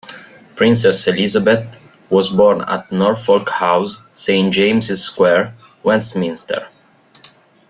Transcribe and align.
Princess 0.55 1.05
Elizabeth 1.07 1.77
was 2.09 2.29
born 2.29 2.61
at 2.61 2.91
Norfolk 2.91 3.47
House, 3.51 3.99
Saint 4.15 4.51
James's 4.51 5.03
Square, 5.03 5.53
Westminster. 5.83 6.65